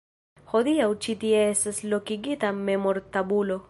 Hodiaŭ 0.53 0.87
ĉi 1.05 1.15
tie 1.25 1.45
estas 1.51 1.85
lokigita 1.95 2.55
memortabulo. 2.67 3.59